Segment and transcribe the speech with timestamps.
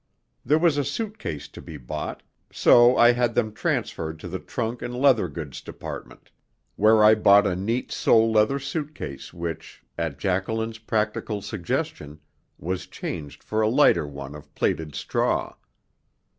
[0.43, 4.39] There was a suit case to be bought, so I had them transferred to the
[4.39, 6.31] trunk and leather goods department,
[6.75, 12.19] where I bought a neat sole leather suit case which, at Jacqueline's practical suggestion,
[12.57, 15.53] was changed for a lighter one of plaited straw.